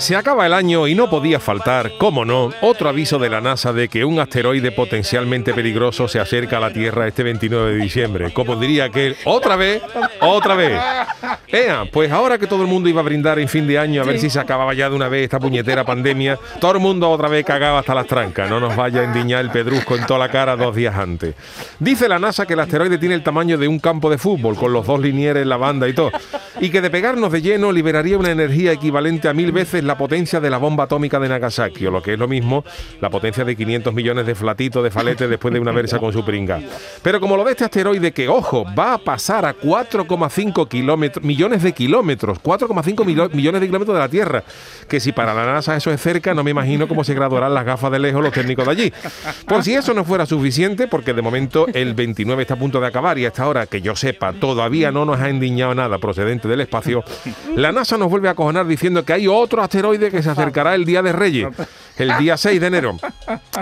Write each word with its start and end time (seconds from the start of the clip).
Se 0.00 0.16
acaba 0.16 0.46
el 0.46 0.54
año 0.54 0.88
y 0.88 0.94
no 0.94 1.10
podía 1.10 1.38
faltar, 1.38 1.92
cómo 1.98 2.24
no, 2.24 2.50
otro 2.62 2.88
aviso 2.88 3.18
de 3.18 3.28
la 3.28 3.42
NASA 3.42 3.74
de 3.74 3.88
que 3.88 4.02
un 4.02 4.18
asteroide 4.18 4.72
potencialmente 4.72 5.52
peligroso 5.52 6.08
se 6.08 6.18
acerca 6.18 6.56
a 6.56 6.60
la 6.60 6.72
Tierra 6.72 7.06
este 7.06 7.22
29 7.22 7.74
de 7.74 7.76
diciembre. 7.76 8.32
Como 8.32 8.56
diría 8.56 8.88
que 8.88 9.14
otra 9.26 9.56
vez, 9.56 9.82
otra 10.22 10.54
vez. 10.54 10.80
Ea, 11.48 11.84
pues 11.92 12.10
ahora 12.10 12.38
que 12.38 12.46
todo 12.46 12.62
el 12.62 12.68
mundo 12.68 12.88
iba 12.88 13.02
a 13.02 13.04
brindar 13.04 13.38
en 13.40 13.48
fin 13.48 13.66
de 13.66 13.78
año 13.78 14.00
a 14.00 14.06
ver 14.06 14.18
si 14.18 14.30
se 14.30 14.40
acababa 14.40 14.72
ya 14.72 14.88
de 14.88 14.96
una 14.96 15.08
vez 15.08 15.24
esta 15.24 15.38
puñetera 15.38 15.84
pandemia, 15.84 16.38
todo 16.60 16.72
el 16.72 16.80
mundo 16.80 17.10
otra 17.10 17.28
vez 17.28 17.44
cagaba 17.44 17.80
hasta 17.80 17.94
las 17.94 18.06
trancas. 18.06 18.48
No 18.48 18.58
nos 18.58 18.74
vaya 18.74 19.02
a 19.02 19.04
endiñar 19.04 19.40
el 19.42 19.50
pedrusco 19.50 19.96
en 19.96 20.06
toda 20.06 20.18
la 20.18 20.30
cara 20.30 20.56
dos 20.56 20.74
días 20.74 20.96
antes. 20.96 21.34
Dice 21.78 22.08
la 22.08 22.18
NASA 22.18 22.46
que 22.46 22.54
el 22.54 22.60
asteroide 22.60 22.96
tiene 22.96 23.16
el 23.16 23.22
tamaño 23.22 23.58
de 23.58 23.68
un 23.68 23.78
campo 23.78 24.08
de 24.08 24.16
fútbol, 24.16 24.56
con 24.56 24.72
los 24.72 24.86
dos 24.86 24.98
linieres, 24.98 25.46
la 25.46 25.58
banda 25.58 25.86
y 25.86 25.92
todo. 25.92 26.10
Y 26.58 26.70
que 26.70 26.80
de 26.80 26.90
pegarnos 26.90 27.30
de 27.30 27.42
lleno 27.42 27.70
liberaría 27.70 28.18
una 28.18 28.30
energía 28.30 28.72
equivalente 28.72 29.28
a 29.28 29.34
mil 29.34 29.52
veces 29.52 29.84
la 29.84 29.96
potencia 29.96 30.40
de 30.40 30.50
la 30.50 30.58
bomba 30.58 30.84
atómica 30.84 31.20
de 31.20 31.28
Nagasaki, 31.28 31.86
o 31.86 31.90
lo 31.90 32.02
que 32.02 32.14
es 32.14 32.18
lo 32.18 32.26
mismo, 32.26 32.64
la 33.00 33.08
potencia 33.08 33.44
de 33.44 33.54
500 33.54 33.94
millones 33.94 34.26
de 34.26 34.34
flatitos 34.34 34.82
de 34.82 34.90
falete 34.90 35.28
después 35.28 35.54
de 35.54 35.60
una 35.60 35.72
versa 35.72 35.98
con 35.98 36.12
su 36.12 36.24
pringa. 36.24 36.60
Pero 37.02 37.20
como 37.20 37.36
lo 37.36 37.44
de 37.44 37.52
este 37.52 37.64
asteroide 37.64 38.12
que, 38.12 38.28
ojo, 38.28 38.64
va 38.76 38.94
a 38.94 38.98
pasar 38.98 39.44
a 39.44 39.54
4,5 39.54 40.68
kilómetros, 40.68 41.24
millones 41.24 41.62
de 41.62 41.72
kilómetros, 41.72 42.42
4,5 42.42 43.04
millones 43.32 43.60
de 43.60 43.66
kilómetros 43.66 43.94
de 43.94 44.00
la 44.00 44.08
Tierra, 44.08 44.42
que 44.88 44.98
si 44.98 45.12
para 45.12 45.34
la 45.34 45.46
NASA 45.46 45.76
eso 45.76 45.92
es 45.92 46.00
cerca, 46.00 46.34
no 46.34 46.42
me 46.42 46.50
imagino 46.50 46.88
cómo 46.88 47.04
se 47.04 47.14
graduarán 47.14 47.54
las 47.54 47.64
gafas 47.64 47.92
de 47.92 47.98
lejos 47.98 48.22
los 48.22 48.32
técnicos 48.32 48.64
de 48.66 48.72
allí. 48.72 48.92
Por 49.46 49.62
si 49.62 49.74
eso 49.74 49.94
no 49.94 50.04
fuera 50.04 50.26
suficiente, 50.26 50.88
porque 50.88 51.14
de 51.14 51.22
momento 51.22 51.66
el 51.72 51.94
29 51.94 52.42
está 52.42 52.54
a 52.54 52.58
punto 52.58 52.80
de 52.80 52.86
acabar 52.86 53.18
y 53.18 53.26
hasta 53.26 53.44
ahora, 53.44 53.66
que 53.66 53.80
yo 53.80 53.94
sepa, 53.94 54.32
todavía 54.32 54.90
no 54.90 55.04
nos 55.04 55.20
ha 55.20 55.28
endiñado 55.28 55.74
nada 55.74 55.98
procedente 55.98 56.39
del 56.48 56.60
espacio, 56.60 57.04
la 57.56 57.72
NASA 57.72 57.96
nos 57.96 58.10
vuelve 58.10 58.28
a 58.28 58.32
acojonar 58.32 58.66
diciendo 58.66 59.04
que 59.04 59.12
hay 59.12 59.28
otro 59.28 59.62
asteroide 59.62 60.10
que 60.10 60.22
se 60.22 60.30
acercará 60.30 60.74
el 60.74 60.84
Día 60.84 61.02
de 61.02 61.12
Reyes, 61.12 61.48
el 61.96 62.16
día 62.18 62.36
6 62.36 62.60
de 62.60 62.66
enero. 62.66 62.96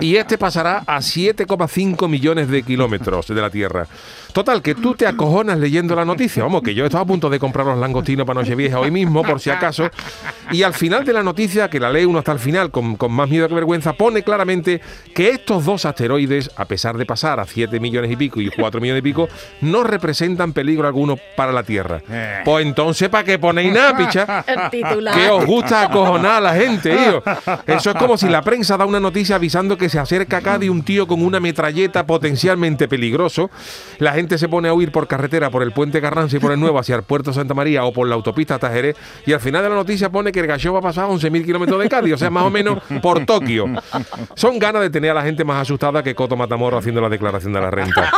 Y 0.00 0.16
este 0.16 0.38
pasará 0.38 0.82
a 0.86 0.98
7,5 0.98 2.08
millones 2.08 2.48
de 2.48 2.62
kilómetros 2.62 3.28
de 3.28 3.34
la 3.34 3.50
Tierra. 3.50 3.86
Total, 4.32 4.62
que 4.62 4.74
tú 4.74 4.94
te 4.94 5.06
acojonas 5.06 5.58
leyendo 5.58 5.96
la 5.96 6.04
noticia. 6.04 6.42
Vamos, 6.42 6.62
que 6.62 6.74
yo 6.74 6.84
estaba 6.84 7.02
a 7.02 7.06
punto 7.06 7.30
de 7.30 7.38
comprar 7.38 7.66
los 7.66 7.78
langostinos 7.78 8.26
para 8.26 8.40
Nochevieja 8.40 8.78
hoy 8.78 8.90
mismo, 8.90 9.24
por 9.24 9.40
si 9.40 9.50
acaso. 9.50 9.90
Y 10.52 10.62
al 10.62 10.74
final 10.74 11.04
de 11.04 11.12
la 11.12 11.22
noticia, 11.22 11.68
que 11.68 11.80
la 11.80 11.90
lee 11.90 12.04
uno 12.04 12.18
hasta 12.18 12.32
el 12.32 12.38
final 12.38 12.70
con, 12.70 12.96
con 12.96 13.12
más 13.12 13.28
miedo 13.28 13.48
que 13.48 13.54
vergüenza, 13.54 13.94
pone 13.94 14.22
claramente 14.22 14.80
que 15.14 15.30
estos 15.30 15.64
dos 15.64 15.84
asteroides, 15.84 16.50
a 16.56 16.66
pesar 16.66 16.96
de 16.96 17.06
pasar 17.06 17.40
a 17.40 17.46
7 17.46 17.80
millones 17.80 18.10
y 18.10 18.16
pico 18.16 18.40
y 18.40 18.50
4 18.50 18.80
millones 18.80 19.00
y 19.00 19.02
pico, 19.02 19.28
no 19.62 19.82
representan 19.82 20.52
peligro 20.52 20.86
alguno 20.86 21.18
para 21.36 21.52
la 21.52 21.62
Tierra. 21.62 22.00
Pues 22.44 22.64
entonces, 22.64 23.08
¿para 23.08 23.24
qué 23.24 23.38
ponéis 23.38 23.72
nada, 23.72 23.96
picha? 23.96 24.44
Que 25.14 25.28
os 25.30 25.44
gusta 25.46 25.82
acojonar 25.82 26.36
a 26.36 26.40
la 26.40 26.54
gente, 26.54 26.94
hijo. 26.94 27.22
Eso 27.66 27.90
es 27.90 27.96
como 27.96 28.16
si 28.16 28.28
la 28.28 28.42
prensa 28.42 28.76
da 28.76 28.84
una 28.84 29.00
noticia 29.00 29.36
avisando 29.36 29.76
que 29.76 29.87
se 29.88 29.98
acerca 29.98 30.38
acá 30.38 30.58
de 30.58 30.70
un 30.70 30.82
tío 30.82 31.06
con 31.06 31.22
una 31.22 31.40
metralleta 31.40 32.06
potencialmente 32.06 32.88
peligroso. 32.88 33.50
La 33.98 34.12
gente 34.12 34.38
se 34.38 34.48
pone 34.48 34.68
a 34.68 34.74
huir 34.74 34.92
por 34.92 35.06
carretera 35.06 35.50
por 35.50 35.62
el 35.62 35.72
puente 35.72 36.00
Carranza 36.00 36.36
y 36.36 36.40
por 36.40 36.52
el 36.52 36.60
Nuevo 36.60 36.78
hacia 36.78 36.96
el 36.96 37.02
puerto 37.02 37.32
Santa 37.32 37.54
María 37.54 37.84
o 37.84 37.92
por 37.92 38.08
la 38.08 38.14
autopista 38.14 38.58
Tajeré 38.58 38.94
y 39.26 39.32
al 39.32 39.40
final 39.40 39.62
de 39.62 39.68
la 39.68 39.74
noticia 39.74 40.10
pone 40.10 40.32
que 40.32 40.40
el 40.40 40.46
gallo 40.46 40.72
va 40.72 40.78
a 40.80 40.82
pasar 40.82 41.04
a 41.04 41.08
11.000 41.08 41.44
kilómetros 41.44 41.80
de 41.80 41.88
Cádiz, 41.88 42.14
o 42.14 42.18
sea, 42.18 42.30
más 42.30 42.44
o 42.44 42.50
menos 42.50 42.78
por 43.02 43.24
Tokio. 43.24 43.66
Son 44.34 44.58
ganas 44.58 44.82
de 44.82 44.90
tener 44.90 45.10
a 45.10 45.14
la 45.14 45.22
gente 45.22 45.44
más 45.44 45.62
asustada 45.62 46.02
que 46.02 46.14
Coto 46.14 46.36
Matamoro 46.36 46.78
haciendo 46.78 47.00
la 47.00 47.08
declaración 47.08 47.52
de 47.52 47.60
la 47.60 47.70
renta. 47.70 48.10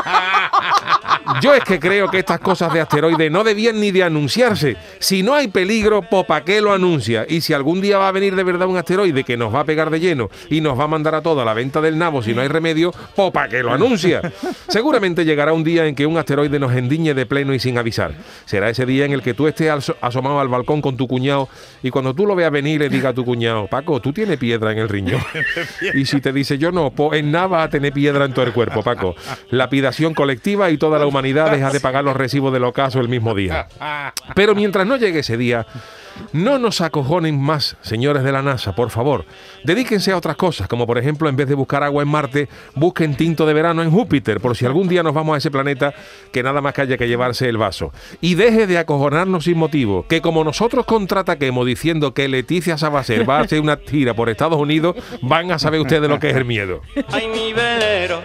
Yo 1.41 1.55
es 1.55 1.65
que 1.65 1.81
creo 1.81 2.11
que 2.11 2.19
estas 2.19 2.41
cosas 2.41 2.73
de 2.73 2.81
asteroides 2.81 3.31
no 3.31 3.45
debían 3.45 3.81
ni 3.81 3.91
de 3.91 4.03
anunciarse. 4.03 4.77
Si 4.99 5.23
no 5.23 5.35
hay 5.35 5.49
peligro, 5.49 6.03
¿para 6.03 6.45
qué 6.45 6.61
lo 6.61 6.73
anuncia? 6.73 7.25
Y 7.29 7.41
si 7.41 7.55
algún 7.55 7.81
día 7.81 7.99
va 7.99 8.09
a 8.09 8.13
venir 8.13 8.37
de 8.37 8.43
verdad 8.43 8.69
un 8.69 8.77
asteroide 8.77 9.25
que 9.25 9.37
nos 9.37 9.55
va 9.55 9.61
a 9.61 9.65
pegar 9.65 9.91
de 9.91 10.01
lleno 10.01 10.29
y 10.51 10.61
nos 10.61 10.79
va 10.79 10.85
a 10.85 10.89
mandar 10.89 11.15
a 11.15 11.23
todo 11.23 11.41
a 11.41 11.45
la 11.45 11.55
venta 11.55 11.81
del 11.81 11.97
nabo 11.97 12.23
si 12.23 12.35
no 12.35 12.43
hay 12.43 12.49
remedio, 12.49 12.93
¿para 13.33 13.49
qué 13.49 13.63
lo 13.63 13.73
anuncia? 13.73 14.21
Seguramente 14.69 15.25
llegará 15.25 15.53
un 15.53 15.65
día 15.65 15.87
en 15.87 15.95
que 15.95 16.07
un 16.07 16.19
asteroide 16.19 16.59
nos 16.59 16.75
endiñe 16.75 17.15
de 17.15 17.27
pleno 17.27 17.55
y 17.55 17.59
sin 17.59 17.79
avisar. 17.79 18.13
Será 18.45 18.69
ese 18.69 18.85
día 18.85 19.05
en 19.05 19.13
el 19.13 19.23
que 19.23 19.35
tú 19.35 19.47
estés 19.47 19.71
asomado 20.01 20.41
al 20.41 20.49
balcón 20.49 20.83
con 20.83 20.97
tu 20.97 21.09
cuñado 21.09 21.49
y 21.83 21.91
cuando 21.91 22.15
tú 22.15 22.27
lo 22.27 22.35
veas 22.35 22.51
venir 22.51 22.81
le 22.81 22.89
diga 22.89 23.11
a 23.11 23.15
tu 23.15 23.25
cuñado, 23.25 23.67
Paco, 23.67 24.01
tú 24.01 24.13
tienes 24.13 24.39
piedra 24.39 24.73
en 24.73 24.79
el 24.79 24.89
riñón. 24.89 25.23
y 25.95 26.05
si 26.05 26.21
te 26.21 26.33
dice 26.33 26.59
yo 26.59 26.71
no, 26.71 26.91
pues 26.91 27.21
en 27.21 27.31
nada 27.31 27.47
va 27.47 27.63
a 27.63 27.71
tener 27.71 27.93
piedra 27.93 28.25
en 28.25 28.33
todo 28.35 28.45
el 28.45 28.53
cuerpo, 28.53 28.83
Paco. 28.83 29.15
Lapidación 29.51 30.13
colectiva 30.13 30.71
y 30.71 30.77
toda 30.77 30.99
la 30.99 31.07
humanidad 31.07 31.30
deja 31.33 31.71
de 31.71 31.81
pagar 31.81 32.05
los 32.05 32.17
recibos 32.17 32.53
del 32.53 32.65
ocaso 32.65 33.01
el 33.01 33.09
mismo 33.09 33.35
día. 33.35 33.69
Pero 34.35 34.55
mientras 34.55 34.87
no 34.87 34.97
llegue 34.97 35.21
ese 35.21 35.37
día, 35.37 35.67
no 36.33 36.59
nos 36.59 36.81
acojonen 36.81 37.41
más, 37.41 37.77
señores 37.81 38.23
de 38.23 38.33
la 38.33 38.43
NASA, 38.43 38.75
por 38.75 38.91
favor. 38.91 39.25
Dedíquense 39.65 40.13
a 40.13 40.17
otras 40.17 40.37
cosas, 40.37 40.69
como 40.69 40.87
por 40.87 40.99
ejemplo, 40.99 41.29
en 41.29 41.37
vez 41.37 41.49
de 41.49 41.55
buscar 41.55 41.83
agua 41.83 42.03
en 42.03 42.09
Marte, 42.09 42.49
busquen 42.75 43.17
tinto 43.17 43.47
de 43.47 43.55
verano 43.55 43.83
en 43.83 43.91
Júpiter, 43.91 44.41
por 44.41 44.57
si 44.57 44.67
algún 44.67 44.89
día 44.89 45.03
nos 45.03 45.15
vamos 45.15 45.35
a 45.35 45.39
ese 45.39 45.51
planeta 45.51 45.95
que 46.33 46.43
nada 46.43 46.61
más 46.61 46.75
que 46.75 46.83
haya 46.83 46.99
que 46.99 47.09
llevarse 47.09 47.49
el 47.49 47.57
vaso. 47.57 47.93
Y 48.21 48.35
deje 48.35 48.67
de 48.67 48.79
acojonarnos 48.79 49.45
sin 49.45 49.59
motivo, 49.59 50.07
que 50.07 50.21
como 50.21 50.45
nosotros 50.45 50.85
contraataquemos 50.87 51.67
diciendo 51.67 52.15
que 52.15 52.29
Leticia 52.29 52.79
Sabacer 52.79 53.29
va 53.29 53.39
a 53.39 53.43
hacer 53.43 53.61
una 53.61 53.77
tira 53.77 54.15
por 54.15 54.29
Estados 54.29 54.59
Unidos, 54.59 54.97
van 55.23 55.51
a 55.53 55.59
saber 55.59 55.81
ustedes 55.81 56.09
lo 56.09 56.21
que 56.21 56.31
es 56.31 56.37
el 56.37 56.45
miedo. 56.45 56.83
Ay, 57.11 57.29
mi 57.29 57.53
velero, 57.53 58.23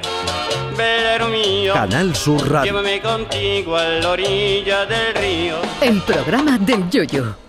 velero 0.77 1.29
mío. 1.65 1.73
Canal 1.73 2.15
Sur 2.15 2.49
Radio. 2.49 2.71
Llévame 2.71 3.01
contigo 3.01 3.75
a 3.75 3.83
la 3.85 4.09
orilla 4.09 4.85
del 4.85 5.15
río. 5.15 5.55
El 5.81 6.01
programa 6.01 6.57
del 6.57 6.89
Yoyo. 6.89 7.44